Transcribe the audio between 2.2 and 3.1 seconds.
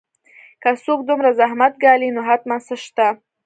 حتماً څه شته